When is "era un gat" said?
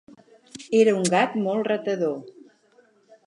0.77-1.37